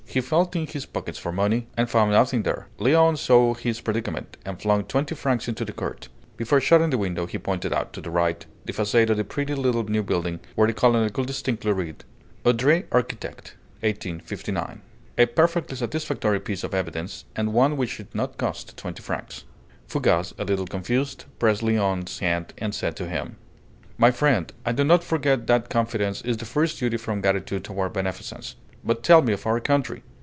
[0.11, 2.67] He felt in his pockets for money, and found nothing there.
[2.77, 6.09] Léon saw his predicament, and flung twenty francs into the court.
[6.35, 9.55] Before shutting the window, he pointed out, to the right, the façade of a pretty
[9.55, 12.03] little new building, where the colonel could distinctly read:
[12.43, 14.79] AUDRET ARCHITECTE MDCCCLIX
[15.17, 19.45] A perfectly satisfactory piece of evidence, and one which did not cost twenty francs.
[19.87, 23.37] Fougas, a little confused, pressed Léon's hand and said to him:
[23.97, 27.93] "My friend, I do not forget that Confidence is the first duty from Gratitude toward
[27.93, 28.57] Beneficence.
[28.83, 30.01] But tell me of our country!